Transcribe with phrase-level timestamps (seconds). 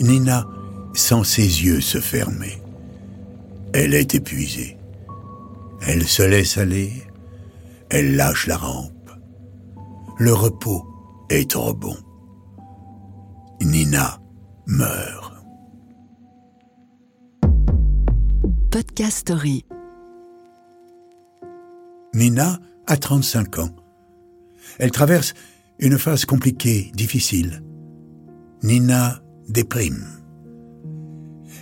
[0.00, 0.46] Nina
[0.94, 2.62] sent ses yeux se fermer.
[3.72, 4.78] Elle est épuisée.
[5.86, 6.92] Elle se laisse aller.
[7.90, 9.10] Elle lâche la rampe.
[10.18, 10.84] Le repos
[11.30, 11.96] est trop bon.
[13.60, 14.20] Nina
[14.66, 15.32] meurt.
[18.70, 19.64] Podcast Story.
[22.14, 23.76] Nina a 35 ans.
[24.78, 25.34] Elle traverse
[25.78, 27.62] une phase compliquée, difficile.
[28.62, 30.06] Nina déprime.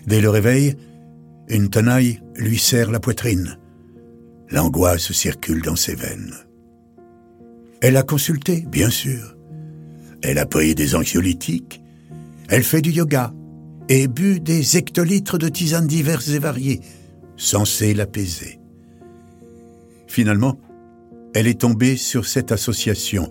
[0.07, 0.77] Dès le réveil,
[1.49, 3.59] une tenaille lui serre la poitrine.
[4.51, 6.35] L'angoisse circule dans ses veines.
[7.81, 9.37] Elle a consulté, bien sûr.
[10.23, 11.83] Elle a pris des anxiolytiques.
[12.49, 13.33] Elle fait du yoga
[13.89, 16.81] et bu des hectolitres de tisanes diverses et variées,
[17.37, 18.61] censées l'apaiser.
[20.07, 20.59] Finalement,
[21.35, 23.31] elle est tombée sur cette association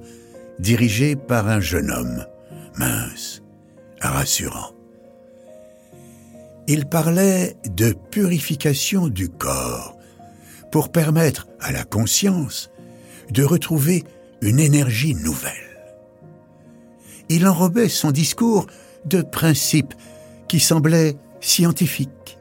[0.60, 2.26] dirigée par un jeune homme,
[2.78, 3.43] mince,
[4.10, 4.72] rassurant.
[6.68, 9.98] Il parlait de purification du corps
[10.72, 12.72] pour permettre à la conscience
[13.32, 14.04] de retrouver
[14.42, 15.52] une énergie nouvelle.
[17.30, 18.68] Il enrobait son discours
[19.06, 19.94] de principes
[20.48, 22.38] qui semblaient scientifiques,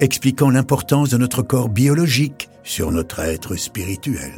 [0.00, 4.32] expliquant l'importance de notre corps biologique sur notre être spirituel.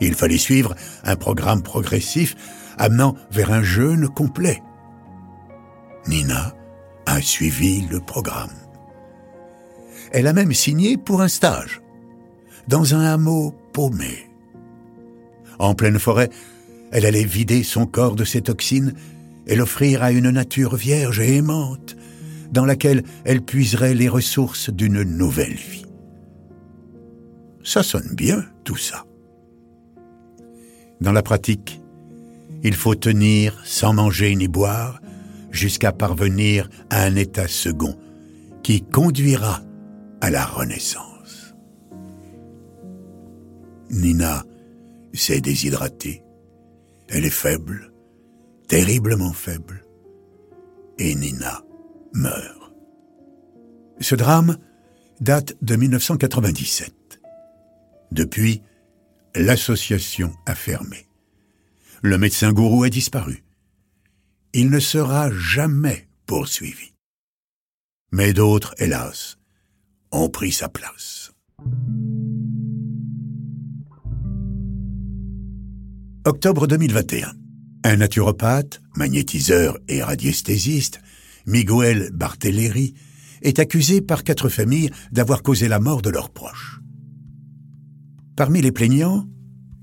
[0.00, 2.36] Il fallait suivre un programme progressif
[2.78, 4.62] amenant vers un jeûne complet.
[6.06, 6.54] Nina
[7.06, 8.50] a suivi le programme.
[10.12, 11.80] Elle a même signé pour un stage,
[12.68, 14.28] dans un hameau paumé.
[15.58, 16.30] En pleine forêt,
[16.90, 18.94] elle allait vider son corps de ses toxines
[19.46, 21.96] et l'offrir à une nature vierge et aimante,
[22.50, 25.86] dans laquelle elle puiserait les ressources d'une nouvelle vie.
[27.62, 29.04] Ça sonne bien, tout ça.
[31.00, 31.80] Dans la pratique,
[32.62, 34.99] il faut tenir sans manger ni boire
[35.50, 37.98] jusqu'à parvenir à un état second
[38.62, 39.62] qui conduira
[40.20, 41.54] à la renaissance.
[43.90, 44.44] Nina
[45.12, 46.22] s'est déshydratée.
[47.08, 47.92] Elle est faible,
[48.68, 49.84] terriblement faible.
[50.98, 51.62] Et Nina
[52.14, 52.72] meurt.
[54.00, 54.58] Ce drame
[55.20, 57.20] date de 1997.
[58.12, 58.62] Depuis,
[59.34, 61.06] l'association a fermé.
[62.02, 63.44] Le médecin gourou a disparu.
[64.52, 66.92] Il ne sera jamais poursuivi.
[68.10, 69.38] Mais d'autres, hélas,
[70.10, 71.32] ont pris sa place.
[76.24, 77.32] Octobre 2021.
[77.84, 81.00] Un naturopathe, magnétiseur et radiesthésiste,
[81.46, 82.94] Miguel Bartelleri,
[83.42, 86.80] est accusé par quatre familles d'avoir causé la mort de leurs proches.
[88.34, 89.28] Parmi les plaignants,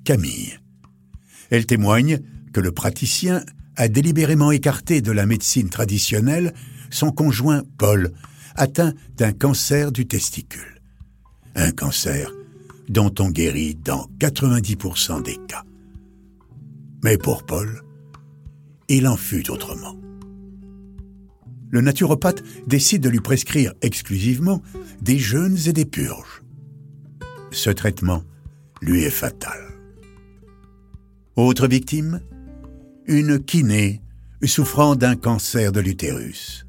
[0.03, 0.59] Camille.
[1.51, 2.19] Elle témoigne
[2.51, 3.45] que le praticien
[3.77, 6.53] a délibérément écarté de la médecine traditionnelle
[6.89, 8.11] son conjoint Paul,
[8.55, 10.81] atteint d'un cancer du testicule.
[11.55, 12.31] Un cancer
[12.89, 15.63] dont on guérit dans 90% des cas.
[17.03, 17.81] Mais pour Paul,
[18.89, 19.95] il en fut autrement.
[21.69, 24.61] Le naturopathe décide de lui prescrire exclusivement
[25.01, 26.41] des jeûnes et des purges.
[27.51, 28.23] Ce traitement
[28.81, 29.59] lui est fatal.
[31.35, 32.21] Autre victime
[33.07, 34.01] Une kinée
[34.43, 36.65] souffrant d'un cancer de l'utérus.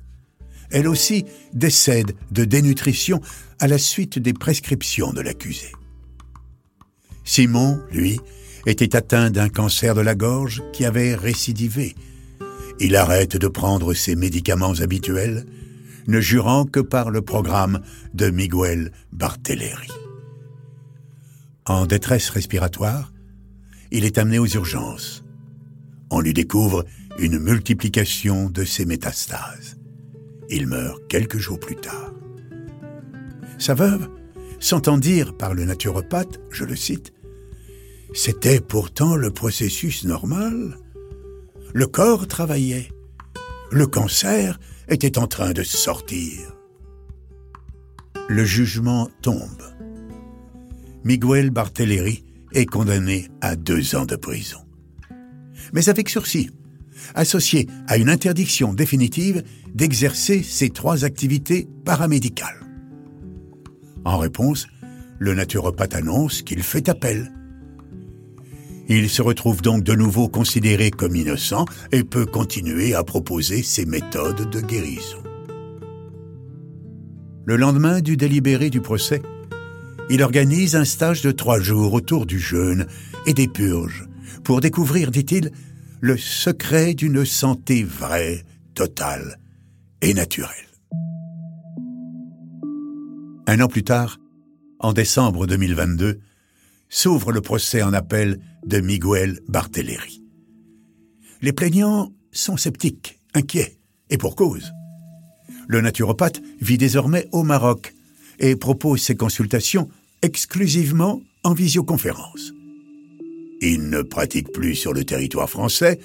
[0.71, 3.21] Elle aussi décède de dénutrition
[3.59, 5.73] à la suite des prescriptions de l'accusé.
[7.25, 8.21] Simon, lui,
[8.67, 11.97] était atteint d'un cancer de la gorge qui avait récidivé.
[12.79, 15.45] Il arrête de prendre ses médicaments habituels,
[16.07, 17.83] ne jurant que par le programme
[18.15, 19.89] de Miguel Bartelleri.
[21.67, 23.13] En détresse respiratoire,
[23.91, 25.25] il est amené aux urgences.
[26.11, 26.85] On lui découvre
[27.19, 29.77] une multiplication de ses métastases.
[30.49, 32.13] Il meurt quelques jours plus tard.
[33.59, 34.09] Sa veuve
[34.61, 37.13] s'entend dire par le naturopathe, je le cite,
[38.15, 40.79] C'était pourtant le processus normal.
[41.75, 42.89] Le corps travaillait.
[43.71, 46.57] Le cancer était en train de sortir.
[48.29, 49.63] Le jugement tombe.
[51.05, 54.68] Miguel Bartelleri est condamné à deux ans de prison.
[55.73, 56.51] Mais avec sursis,
[57.15, 59.43] associé à une interdiction définitive
[59.75, 62.61] d'exercer ces trois activités paramédicales.
[64.05, 64.67] En réponse,
[65.19, 67.33] le naturopathe annonce qu'il fait appel.
[68.89, 73.85] Il se retrouve donc de nouveau considéré comme innocent et peut continuer à proposer ses
[73.85, 75.23] méthodes de guérison.
[77.45, 79.21] Le lendemain du délibéré du procès,
[80.11, 82.87] il organise un stage de trois jours autour du jeûne
[83.27, 84.08] et des purges
[84.49, 85.53] pour découvrir, dit-il,
[86.01, 89.39] le secret d'une santé vraie, totale
[90.01, 90.49] et naturelle.
[93.47, 94.19] Un an plus tard,
[94.81, 96.21] en décembre 2022,
[96.89, 100.25] s'ouvre le procès en appel de Miguel Barthéléry.
[101.43, 103.77] Les plaignants sont sceptiques, inquiets,
[104.09, 104.73] et pour cause.
[105.67, 107.93] Le naturopathe vit désormais au Maroc
[108.39, 109.91] et propose ses consultations
[110.23, 112.55] exclusivement en visioconférence.
[113.61, 115.99] Il ne pratique plus sur le territoire français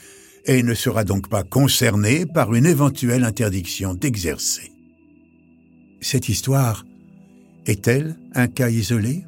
[0.45, 4.71] et ne sera donc pas concerné par une éventuelle interdiction d'exercer.
[6.01, 6.85] Cette histoire
[7.65, 9.23] est-elle un cas isolé?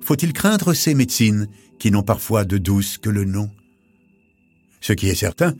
[0.00, 1.48] Faut-il craindre ces médecines
[1.78, 3.50] qui n'ont parfois de douce que le nom?
[4.80, 5.54] Ce qui est certain,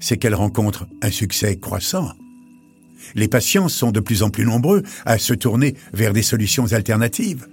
[0.00, 2.12] c'est qu'elles rencontrent un succès croissant.
[3.14, 7.48] Les patients sont de plus en plus nombreux à se tourner vers des solutions alternatives.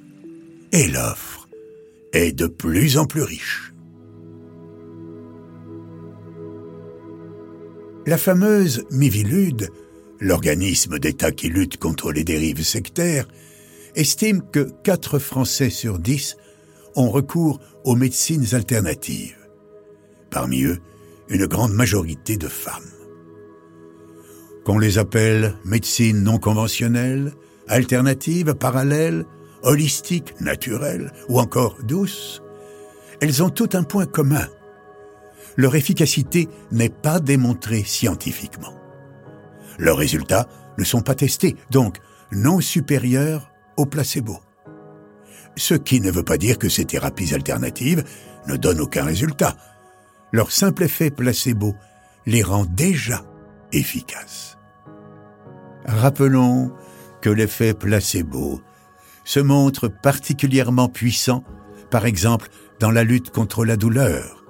[0.72, 1.39] Et l'offre
[2.14, 3.74] est de plus en plus riche.
[8.06, 9.70] La fameuse Mivilude,
[10.20, 13.28] l'organisme d'État qui lutte contre les dérives sectaires,
[13.96, 16.38] estime que 4 Français sur 10
[16.96, 19.38] ont recours aux médecines alternatives.
[20.32, 20.80] Parmi eux,
[21.30, 22.84] une grande majorité de femmes.
[24.66, 27.34] Qu'on les appelle médecine non conventionnelle,
[27.68, 29.26] alternative, parallèle,
[29.64, 32.42] holistique, naturelle ou encore douce,
[33.22, 34.48] elles ont tout un point commun.
[35.58, 38.74] Leur efficacité n'est pas démontrée scientifiquement.
[39.78, 40.48] Leurs résultats
[40.78, 41.98] ne sont pas testés, donc
[42.32, 44.40] non supérieurs au placebo.
[45.56, 48.04] Ce qui ne veut pas dire que ces thérapies alternatives
[48.48, 49.56] ne donnent aucun résultat.
[50.32, 51.76] Leur simple effet placebo
[52.26, 53.26] les rend déjà
[53.74, 54.58] efficaces.
[55.86, 56.72] Rappelons
[57.22, 58.62] que l'effet placebo
[59.30, 61.44] se montre particulièrement puissant,
[61.92, 62.50] par exemple,
[62.80, 64.44] dans la lutte contre la douleur.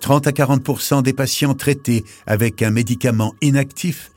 [0.00, 4.10] 30 à 40% des patients traités avec un médicament inactif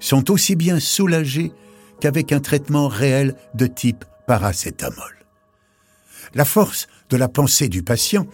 [0.00, 1.50] sont aussi bien soulagés
[1.98, 5.24] qu'avec un traitement réel de type paracétamol.
[6.34, 8.26] La force de la pensée du patient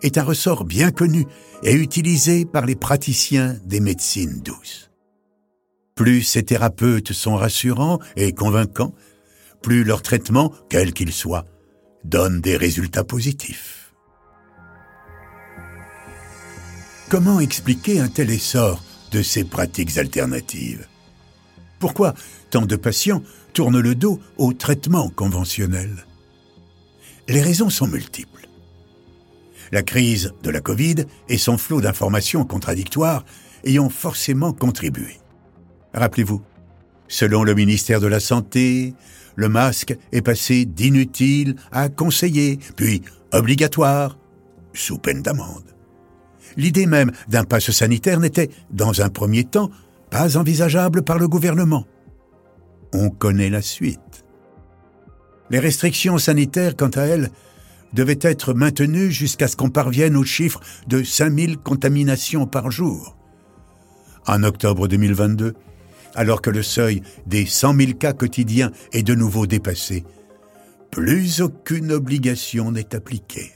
[0.00, 1.26] est un ressort bien connu
[1.62, 4.90] et utilisé par les praticiens des médecines douces.
[5.94, 8.94] Plus ces thérapeutes sont rassurants et convaincants,
[9.66, 11.44] plus leur traitement, quel qu'il soit,
[12.04, 13.92] donne des résultats positifs.
[17.08, 18.80] Comment expliquer un tel essor
[19.10, 20.86] de ces pratiques alternatives?
[21.80, 22.14] Pourquoi
[22.50, 23.24] tant de patients
[23.54, 26.06] tournent le dos au traitement conventionnel?
[27.26, 28.48] Les raisons sont multiples.
[29.72, 33.24] La crise de la Covid et son flot d'informations contradictoires
[33.64, 35.18] ayant forcément contribué.
[35.92, 36.40] Rappelez-vous,
[37.08, 38.94] selon le ministère de la Santé,
[39.36, 44.18] le masque est passé d'inutile à conseillé, puis obligatoire,
[44.72, 45.74] sous peine d'amende.
[46.56, 49.70] L'idée même d'un passe sanitaire n'était, dans un premier temps,
[50.10, 51.86] pas envisageable par le gouvernement.
[52.92, 54.24] On connaît la suite.
[55.50, 57.30] Les restrictions sanitaires, quant à elles,
[57.92, 63.16] devaient être maintenues jusqu'à ce qu'on parvienne au chiffre de 5000 contaminations par jour.
[64.26, 65.54] En octobre 2022,
[66.14, 70.04] alors que le seuil des 100 000 cas quotidiens est de nouveau dépassé,
[70.90, 73.52] plus aucune obligation n'est appliquée.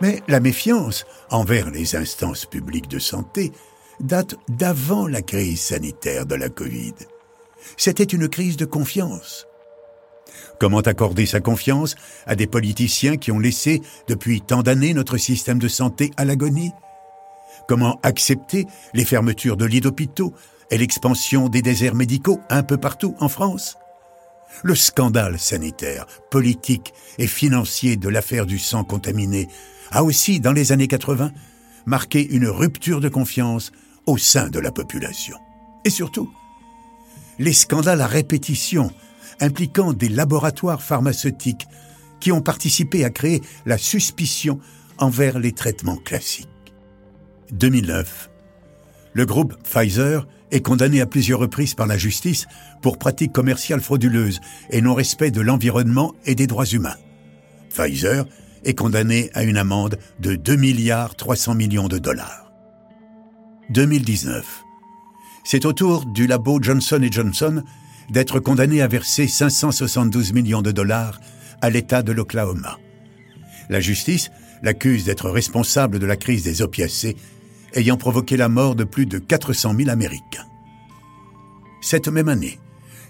[0.00, 3.52] Mais la méfiance envers les instances publiques de santé
[4.00, 6.94] date d'avant la crise sanitaire de la Covid.
[7.76, 9.46] C'était une crise de confiance.
[10.58, 11.94] Comment accorder sa confiance
[12.26, 16.72] à des politiciens qui ont laissé depuis tant d'années notre système de santé à l'agonie?
[17.66, 20.34] Comment accepter les fermetures de lits d'hôpitaux
[20.70, 23.76] et l'expansion des déserts médicaux un peu partout en France?
[24.62, 29.48] Le scandale sanitaire, politique et financier de l'affaire du sang contaminé
[29.90, 31.32] a aussi, dans les années 80,
[31.86, 33.72] marqué une rupture de confiance
[34.06, 35.38] au sein de la population.
[35.84, 36.30] Et surtout,
[37.38, 38.90] les scandales à répétition
[39.40, 41.66] impliquant des laboratoires pharmaceutiques
[42.20, 44.60] qui ont participé à créer la suspicion
[44.98, 46.53] envers les traitements classiques.
[47.54, 48.30] 2009.
[49.12, 52.46] Le groupe Pfizer est condamné à plusieurs reprises par la justice
[52.82, 56.96] pour pratiques commerciales frauduleuses et non-respect de l'environnement et des droits humains.
[57.70, 58.26] Pfizer
[58.64, 62.52] est condamné à une amende de 2 milliards 300 millions de dollars.
[63.70, 64.62] 2019.
[65.44, 67.62] C'est au tour du labo Johnson Johnson
[68.10, 71.20] d'être condamné à verser 572 millions de dollars
[71.60, 72.78] à l'État de l'Oklahoma.
[73.68, 74.30] La justice
[74.62, 77.16] l'accuse d'être responsable de la crise des opiacés
[77.74, 80.46] ayant provoqué la mort de plus de 400 000 Américains.
[81.80, 82.58] Cette même année,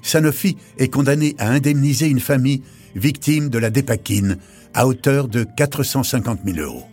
[0.02, 2.62] Sanofi est condamné à indemniser une famille
[2.94, 4.38] victime de la dépakine
[4.75, 6.87] à hauteur de 450 000 euros.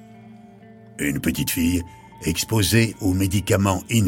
[1.00, 1.82] Une petite fille,
[2.24, 4.06] exposée aux médicaments in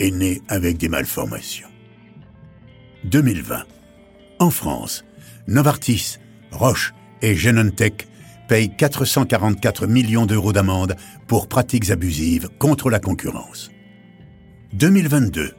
[0.00, 1.68] est née avec des malformations.
[3.04, 3.64] 2020.
[4.38, 5.04] En France,
[5.46, 6.16] Novartis,
[6.50, 8.08] Roche et Genentech
[8.54, 10.94] payent 444 millions d'euros d'amende
[11.26, 13.72] pour pratiques abusives contre la concurrence.
[14.74, 15.54] 2022.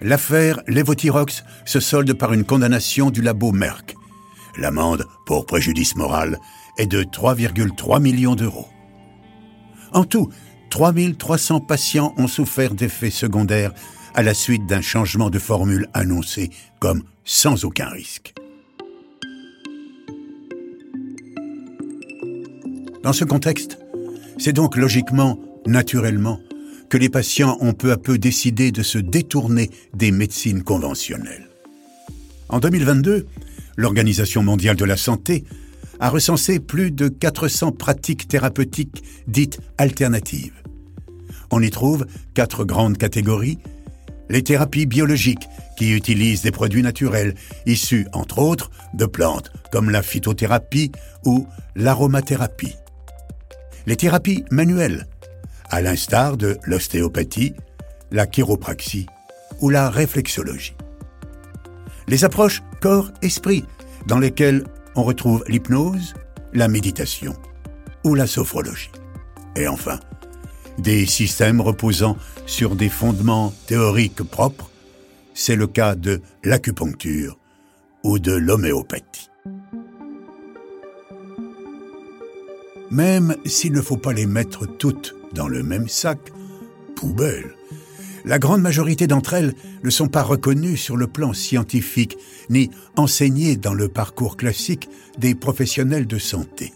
[0.00, 3.96] L'affaire Levothyrox se solde par une condamnation du labo Merck.
[4.56, 6.38] L'amende pour préjudice moral
[6.78, 8.68] est de 3,3 millions d'euros.
[9.92, 10.30] En tout,
[10.70, 13.72] 3300 patients ont souffert d'effets secondaires
[14.14, 18.39] à la suite d'un changement de formule annoncé comme sans aucun risque.
[23.02, 23.78] Dans ce contexte,
[24.38, 26.38] c'est donc logiquement, naturellement,
[26.90, 31.48] que les patients ont peu à peu décidé de se détourner des médecines conventionnelles.
[32.50, 33.26] En 2022,
[33.76, 35.44] l'Organisation mondiale de la santé
[35.98, 40.60] a recensé plus de 400 pratiques thérapeutiques dites alternatives.
[41.50, 43.58] On y trouve quatre grandes catégories.
[44.28, 50.02] Les thérapies biologiques, qui utilisent des produits naturels, issus entre autres de plantes, comme la
[50.02, 50.92] phytothérapie
[51.24, 52.74] ou l'aromathérapie.
[53.86, 55.06] Les thérapies manuelles,
[55.70, 57.54] à l'instar de l'ostéopathie,
[58.10, 59.06] la chiropraxie
[59.60, 60.74] ou la réflexologie.
[62.08, 63.64] Les approches corps-esprit,
[64.06, 64.64] dans lesquelles
[64.96, 66.14] on retrouve l'hypnose,
[66.52, 67.34] la méditation
[68.04, 68.90] ou la sophrologie.
[69.56, 70.00] Et enfin,
[70.78, 74.70] des systèmes reposant sur des fondements théoriques propres,
[75.34, 77.38] c'est le cas de l'acupuncture
[78.02, 79.09] ou de l'homéopathie.
[82.90, 86.32] Même s'il ne faut pas les mettre toutes dans le même sac,
[86.96, 87.54] poubelle,
[88.24, 92.18] la grande majorité d'entre elles ne sont pas reconnues sur le plan scientifique
[92.50, 96.72] ni enseignées dans le parcours classique des professionnels de santé.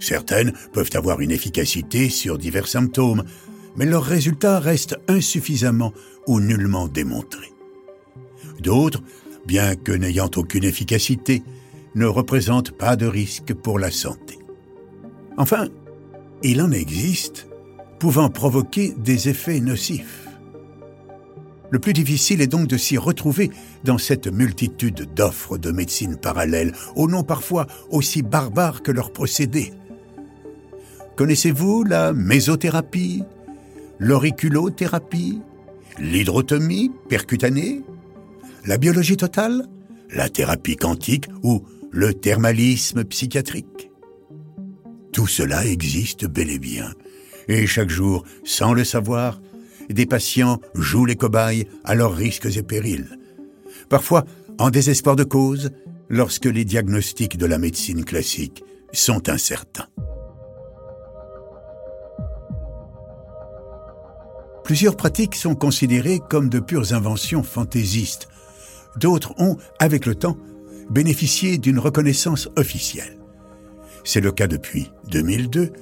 [0.00, 3.24] Certaines peuvent avoir une efficacité sur divers symptômes,
[3.76, 5.92] mais leurs résultats restent insuffisamment
[6.26, 7.52] ou nullement démontrés.
[8.60, 9.02] D'autres,
[9.46, 11.42] bien que n'ayant aucune efficacité,
[11.94, 14.38] ne représentent pas de risque pour la santé.
[15.38, 15.68] Enfin,
[16.42, 17.46] il en existe
[18.00, 20.26] pouvant provoquer des effets nocifs.
[21.70, 23.50] Le plus difficile est donc de s'y retrouver
[23.84, 29.72] dans cette multitude d'offres de médecine parallèles, au nom parfois aussi barbares que leurs procédés.
[31.14, 33.22] Connaissez-vous la mésothérapie,
[34.00, 35.40] l'auriculothérapie,
[36.00, 37.82] l'hydrotomie percutanée,
[38.64, 39.66] la biologie totale,
[40.10, 43.77] la thérapie quantique ou le thermalisme psychiatrique?
[45.12, 46.92] Tout cela existe bel et bien,
[47.48, 49.40] et chaque jour, sans le savoir,
[49.88, 53.18] des patients jouent les cobayes à leurs risques et périls.
[53.88, 54.24] Parfois,
[54.58, 55.70] en désespoir de cause,
[56.08, 59.88] lorsque les diagnostics de la médecine classique sont incertains.
[64.64, 68.28] Plusieurs pratiques sont considérées comme de pures inventions fantaisistes.
[68.96, 70.36] D'autres ont, avec le temps,
[70.90, 73.17] bénéficié d'une reconnaissance officielle.
[74.04, 75.72] C'est le cas depuis 2002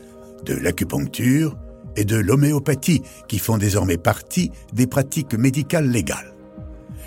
[0.45, 1.57] de l'acupuncture,
[1.97, 6.35] et de l'homéopathie qui font désormais partie des pratiques médicales légales.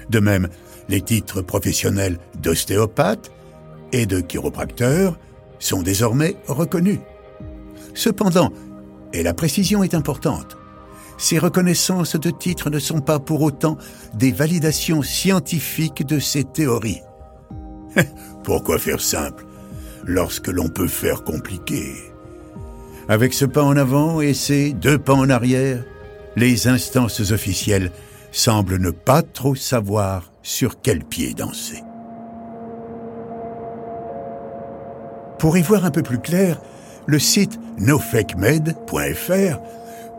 [0.09, 0.49] De même,
[0.89, 3.31] les titres professionnels d'ostéopathe
[3.91, 5.17] et de chiropracteur
[5.59, 6.99] sont désormais reconnus.
[7.93, 8.51] Cependant,
[9.13, 10.57] et la précision est importante,
[11.17, 13.77] ces reconnaissances de titres ne sont pas pour autant
[14.13, 17.01] des validations scientifiques de ces théories.
[18.43, 19.45] Pourquoi faire simple?
[20.05, 22.09] Lorsque l'on peut faire compliqué
[23.09, 25.83] avec ce pas en avant et ces deux pas en arrière,
[26.35, 27.91] les instances officielles
[28.31, 31.83] semblent ne pas trop savoir sur quel pied danser.
[35.39, 36.61] Pour y voir un peu plus clair,
[37.07, 39.59] le site nofakmed.fr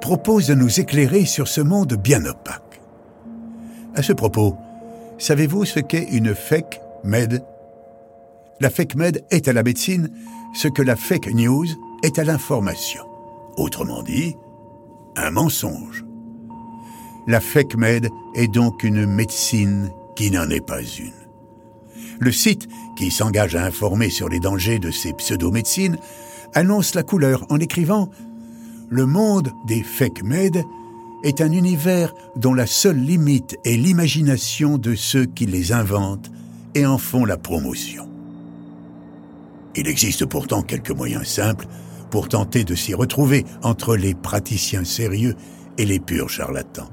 [0.01, 2.81] propose de nous éclairer sur ce monde bien opaque.
[3.95, 4.57] À ce propos,
[5.19, 7.45] savez-vous ce qu'est une fake med
[8.63, 10.11] La fake med est à la médecine
[10.53, 11.65] ce que la fake news
[12.03, 13.05] est à l'information.
[13.57, 14.37] Autrement dit,
[15.17, 16.05] un mensonge.
[17.27, 21.15] La fake med est donc une médecine qui n'en est pas une.
[22.19, 25.97] Le site, qui s'engage à informer sur les dangers de ces pseudo-médecines,
[26.53, 28.11] annonce la couleur en écrivant
[28.91, 30.63] Le monde des fake med
[31.25, 36.31] est un univers dont la seule limite est l'imagination de ceux qui les inventent
[36.75, 38.10] et en font la promotion.
[39.77, 41.67] Il existe pourtant quelques moyens simples
[42.11, 45.37] pour tenter de s'y retrouver entre les praticiens sérieux
[45.79, 46.91] et les purs charlatans.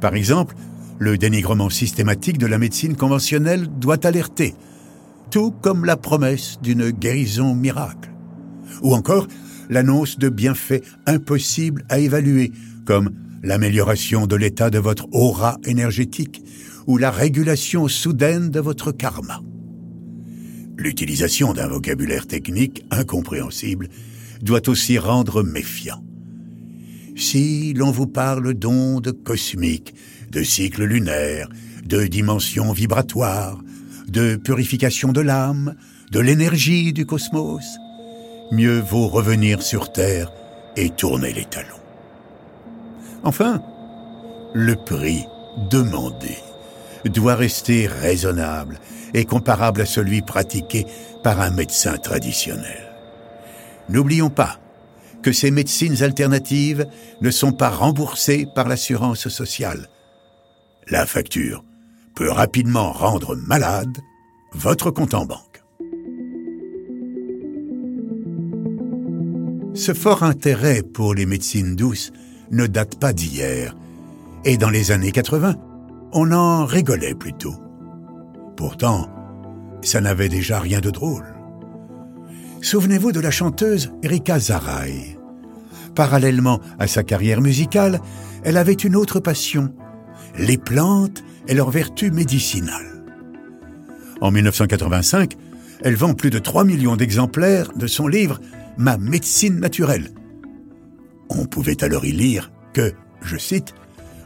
[0.00, 0.54] Par exemple,
[0.98, 4.54] le dénigrement systématique de la médecine conventionnelle doit alerter,
[5.30, 8.10] tout comme la promesse d'une guérison miracle.
[8.82, 9.26] Ou encore,
[9.68, 12.52] l'annonce de bienfaits impossibles à évaluer,
[12.86, 13.10] comme
[13.42, 16.42] l'amélioration de l'état de votre aura énergétique
[16.86, 19.40] ou la régulation soudaine de votre karma.
[20.76, 23.88] L'utilisation d'un vocabulaire technique incompréhensible
[24.42, 26.02] doit aussi rendre méfiant.
[27.16, 29.94] Si l'on vous parle d'ondes cosmiques,
[30.30, 31.48] de cycles lunaires,
[31.84, 33.62] de dimensions vibratoires,
[34.08, 35.76] de purification de l'âme,
[36.10, 37.64] de l'énergie du cosmos,
[38.50, 40.32] mieux vaut revenir sur Terre
[40.76, 41.68] et tourner les talons.
[43.22, 43.62] Enfin,
[44.54, 45.24] le prix
[45.70, 46.36] demandé
[47.10, 48.80] doit rester raisonnable
[49.12, 50.86] et comparable à celui pratiqué
[51.22, 52.92] par un médecin traditionnel.
[53.88, 54.58] N'oublions pas
[55.22, 56.86] que ces médecines alternatives
[57.20, 59.88] ne sont pas remboursées par l'assurance sociale.
[60.88, 61.64] La facture
[62.14, 63.98] peut rapidement rendre malade
[64.52, 65.62] votre compte en banque.
[69.74, 72.12] Ce fort intérêt pour les médecines douces
[72.50, 73.74] ne date pas d'hier,
[74.44, 75.56] et dans les années 80,
[76.14, 77.56] on en rigolait plutôt.
[78.56, 79.10] Pourtant,
[79.82, 81.26] ça n'avait déjà rien de drôle.
[82.62, 85.18] Souvenez-vous de la chanteuse Erika Zaray.
[85.94, 88.00] Parallèlement à sa carrière musicale,
[88.44, 89.74] elle avait une autre passion,
[90.38, 93.04] les plantes et leurs vertus médicinales.
[94.20, 95.34] En 1985,
[95.82, 98.40] elle vend plus de 3 millions d'exemplaires de son livre
[98.76, 100.10] Ma médecine naturelle.
[101.28, 102.92] On pouvait alors y lire que,
[103.22, 103.74] je cite,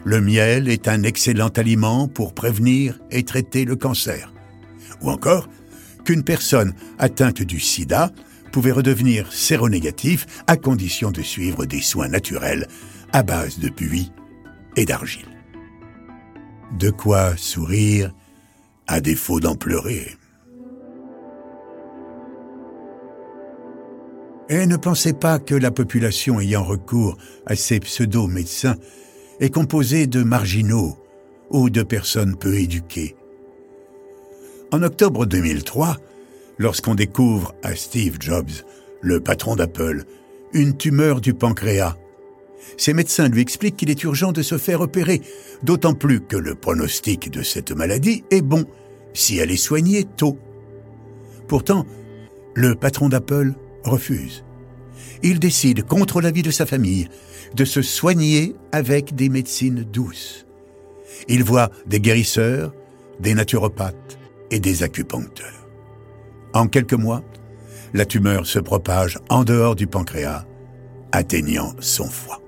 [0.08, 4.32] Le miel est un excellent aliment pour prévenir et traiter le cancer.
[5.02, 5.50] Ou encore
[6.06, 8.10] qu'une personne atteinte du sida
[8.50, 12.66] pouvait redevenir séronégatif à condition de suivre des soins naturels
[13.12, 14.10] à base de buis
[14.76, 15.28] et d'argile.
[16.78, 18.14] De quoi sourire
[18.86, 20.16] à défaut d'en pleurer.
[24.48, 28.76] Et ne pensez pas que la population ayant recours à ces pseudo-médecins
[29.40, 30.96] est composée de marginaux
[31.50, 33.16] ou de personnes peu éduquées.
[34.72, 35.96] En octobre 2003,
[36.58, 38.50] lorsqu'on découvre à Steve Jobs,
[39.00, 40.04] le patron d'Apple,
[40.52, 41.96] une tumeur du pancréas,
[42.76, 45.22] ses médecins lui expliquent qu'il est urgent de se faire opérer,
[45.62, 48.64] d'autant plus que le pronostic de cette maladie est bon
[49.14, 50.38] si elle est soignée tôt.
[51.46, 51.86] Pourtant,
[52.54, 54.44] le patron d'Apple refuse.
[55.22, 57.08] Il décide, contre l'avis de sa famille,
[57.54, 60.46] de se soigner avec des médecines douces.
[61.28, 62.72] Il voit des guérisseurs,
[63.20, 64.18] des naturopathes
[64.50, 65.66] et des acupuncteurs.
[66.54, 67.22] En quelques mois,
[67.94, 70.44] la tumeur se propage en dehors du pancréas,
[71.12, 72.40] atteignant son foie.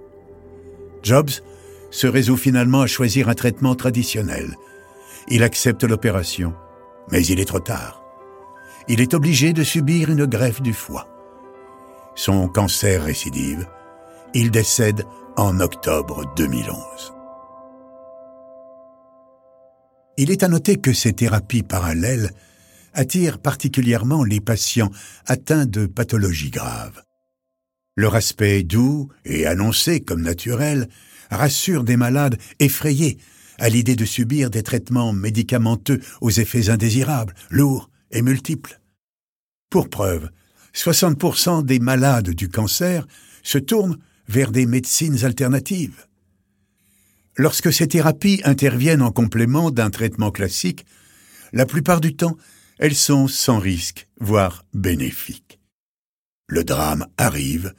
[1.03, 1.31] Jobs
[1.91, 4.55] se résout finalement à choisir un traitement traditionnel.
[5.29, 6.55] Il accepte l'opération,
[7.11, 8.03] mais il est trop tard.
[8.89, 11.09] Il est obligé de subir une greffe du foie.
[12.23, 13.67] Son cancer récidive.
[14.35, 15.07] Il décède
[15.39, 17.15] en octobre 2011.
[20.19, 22.33] Il est à noter que ces thérapies parallèles
[22.93, 24.91] attirent particulièrement les patients
[25.25, 27.03] atteints de pathologies graves.
[27.97, 30.91] Leur aspect doux et annoncé comme naturel
[31.31, 33.17] rassure des malades effrayés
[33.59, 38.79] à l'idée de subir des traitements médicamenteux aux effets indésirables, lourds et multiples.
[39.71, 40.29] Pour preuve,
[40.75, 43.07] 60% des malades du cancer
[43.43, 46.07] se tournent vers des médecines alternatives.
[47.37, 50.85] Lorsque ces thérapies interviennent en complément d'un traitement classique,
[51.53, 52.37] la plupart du temps,
[52.79, 55.59] elles sont sans risque, voire bénéfiques.
[56.49, 57.75] Le drame arrive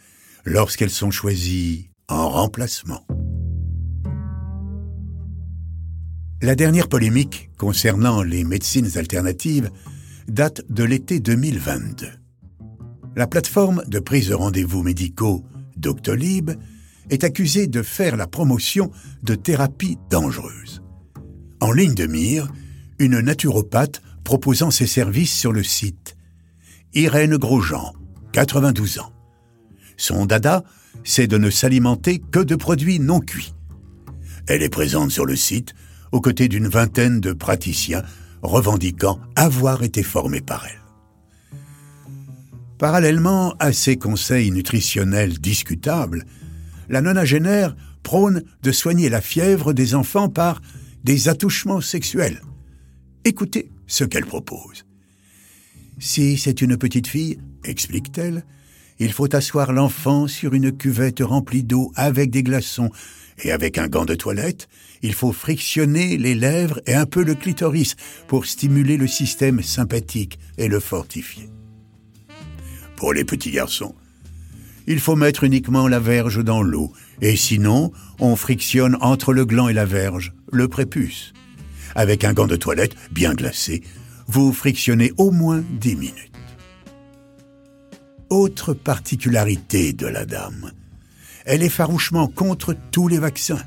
[0.46, 3.06] lorsqu'elles sont choisies en remplacement.
[6.42, 9.70] La dernière polémique concernant les médecines alternatives
[10.28, 12.21] date de l'été 2022.
[13.16, 15.44] La plateforme de prise de rendez-vous médicaux
[15.76, 16.52] Doctolib
[17.10, 18.90] est accusée de faire la promotion
[19.24, 20.82] de thérapies dangereuses.
[21.60, 22.48] En ligne de mire,
[23.00, 26.16] une naturopathe proposant ses services sur le site.
[26.94, 27.94] Irène Grosjean,
[28.32, 29.12] 92 ans.
[29.98, 30.64] Son dada,
[31.04, 33.54] c'est de ne s'alimenter que de produits non cuits.
[34.48, 35.74] Elle est présente sur le site
[36.14, 38.04] aux côtés d'une vingtaine de praticiens
[38.42, 40.91] revendiquant avoir été formés par elle.
[42.82, 46.26] Parallèlement à ces conseils nutritionnels discutables,
[46.90, 50.64] la nonagénaire prône de soigner la fièvre des enfants par
[51.04, 52.42] des attouchements sexuels.
[53.24, 54.84] Écoutez ce qu'elle propose.
[56.00, 58.46] Si c'est une petite fille, explique-t-elle,
[58.98, 62.90] il faut asseoir l'enfant sur une cuvette remplie d'eau avec des glaçons,
[63.44, 64.68] et avec un gant de toilette,
[65.04, 67.96] il faut frictionner les lèvres et un peu le clitoris
[68.28, 71.48] pour stimuler le système sympathique et le fortifier.
[73.02, 73.96] Pour les petits garçons,
[74.86, 79.70] il faut mettre uniquement la verge dans l'eau, et sinon, on frictionne entre le gland
[79.70, 81.34] et la verge, le prépuce.
[81.96, 83.82] Avec un gant de toilette bien glacé,
[84.28, 86.32] vous frictionnez au moins 10 minutes.
[88.30, 90.72] Autre particularité de la dame,
[91.46, 93.64] elle est farouchement contre tous les vaccins.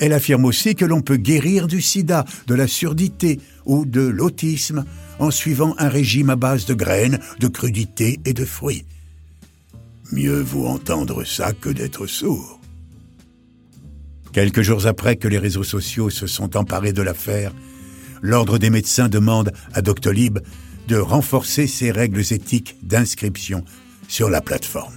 [0.00, 4.84] Elle affirme aussi que l'on peut guérir du sida, de la surdité ou de l'autisme
[5.22, 8.84] en suivant un régime à base de graines, de crudités et de fruits.
[10.10, 12.60] Mieux vaut entendre ça que d'être sourd.
[14.32, 17.52] Quelques jours après que les réseaux sociaux se sont emparés de l'affaire,
[18.20, 20.40] l'Ordre des médecins demande à Doctolib
[20.88, 23.64] de renforcer ses règles éthiques d'inscription
[24.08, 24.96] sur la plateforme.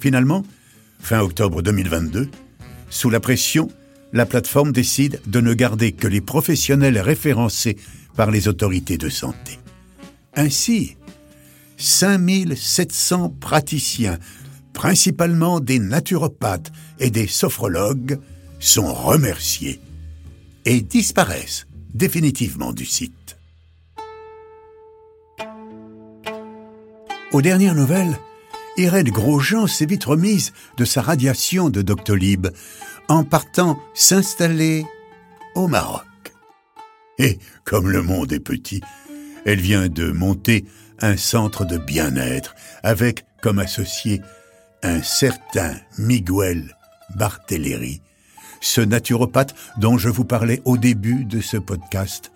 [0.00, 0.42] Finalement,
[1.00, 2.30] fin octobre 2022,
[2.88, 3.68] sous la pression,
[4.14, 7.76] la plateforme décide de ne garder que les professionnels référencés
[8.16, 9.58] par les autorités de santé.
[10.34, 10.96] Ainsi,
[11.76, 14.18] 5700 praticiens,
[14.72, 18.18] principalement des naturopathes et des sophrologues,
[18.58, 19.80] sont remerciés
[20.64, 23.36] et disparaissent définitivement du site.
[27.32, 28.18] Aux dernières nouvelles,
[28.76, 32.48] Irène Grosjean s'est vite remise de sa radiation de Doctolib
[33.08, 34.84] en partant s'installer
[35.54, 36.05] au Maroc.
[37.18, 38.80] Et comme le monde est petit,
[39.44, 40.64] elle vient de monter
[41.00, 44.20] un centre de bien-être avec comme associé
[44.82, 46.76] un certain Miguel
[47.14, 48.02] Barthéléry,
[48.60, 52.32] ce naturopathe dont je vous parlais au début de ce podcast,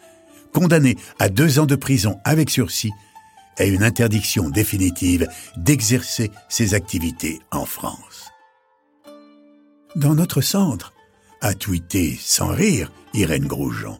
[0.52, 2.92] condamné à deux ans de prison avec sursis
[3.58, 8.30] et une interdiction définitive d'exercer ses activités en France.
[9.96, 10.92] Dans notre centre,
[11.40, 13.98] a tweeté sans rire Irène Grosjean,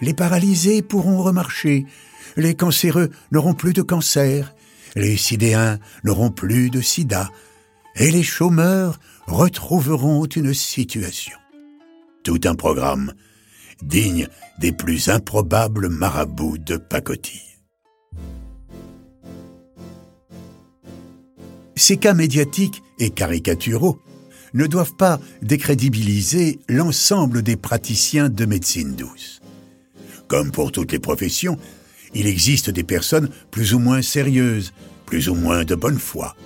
[0.00, 1.86] les paralysés pourront remarcher,
[2.36, 4.54] les cancéreux n'auront plus de cancer,
[4.94, 7.30] les sidéens n'auront plus de sida,
[7.96, 11.36] et les chômeurs retrouveront une situation.
[12.22, 13.12] Tout un programme
[13.82, 14.28] digne
[14.58, 17.40] des plus improbables marabouts de pacotille.
[21.76, 24.00] Ces cas médiatiques et caricaturaux
[24.54, 29.40] ne doivent pas décrédibiliser l'ensemble des praticiens de médecine douce.
[30.28, 31.56] Comme pour toutes les professions,
[32.14, 34.72] il existe des personnes plus ou moins sérieuses,
[35.04, 36.36] plus ou moins de bonne foi.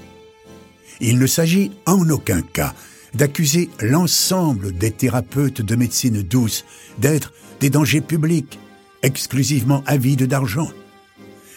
[1.01, 2.75] Il ne s'agit en aucun cas
[3.15, 6.65] d'accuser l'ensemble des thérapeutes de médecine douce
[6.99, 8.59] d'être des dangers publics,
[9.03, 10.71] exclusivement avides d'argent.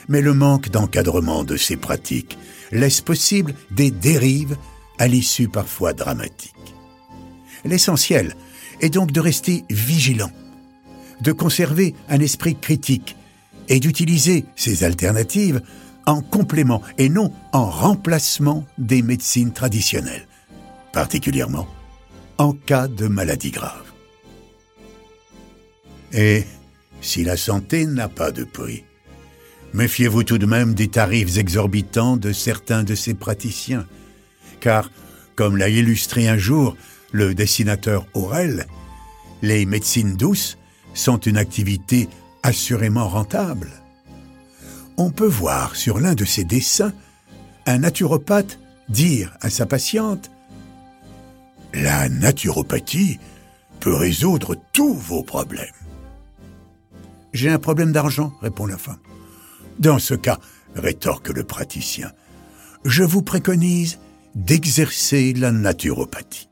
[0.07, 2.38] Mais le manque d'encadrement de ces pratiques
[2.71, 4.57] laisse possible des dérives
[4.97, 6.53] à l'issue parfois dramatique.
[7.65, 8.36] L'essentiel
[8.81, 10.31] est donc de rester vigilant,
[11.23, 13.15] de conserver un esprit critique
[13.69, 15.62] et d'utiliser ces alternatives
[16.05, 20.27] en complément et non en remplacement des médecines traditionnelles,
[20.91, 21.67] particulièrement
[22.38, 23.93] en cas de maladie grave.
[26.12, 26.43] Et
[26.99, 28.83] si la santé n'a pas de prix,
[29.73, 33.88] méfiez-vous tout de même des tarifs exorbitants de certains de ces praticiens
[34.59, 34.91] car,
[35.36, 36.75] comme l'a illustré un jour
[37.12, 38.65] le dessinateur Aurel,
[39.41, 40.57] les médecines douces
[40.93, 42.10] sont une activité
[42.43, 43.69] assurément rentable.
[44.97, 46.93] On peut voir sur l'un de ses dessins
[47.65, 50.29] un naturopathe dire à sa patiente
[51.73, 53.19] La naturopathie
[53.79, 55.65] peut résoudre tous vos problèmes.
[57.34, 58.99] J'ai un problème d'argent, répond la femme.
[59.79, 60.39] Dans ce cas,
[60.75, 62.12] rétorque le praticien,
[62.86, 63.99] je vous préconise
[64.36, 66.49] d'exercer la naturopathie.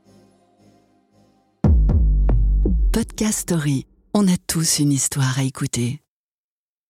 [2.92, 3.86] Podcast Story.
[4.14, 6.01] On a tous une histoire à écouter.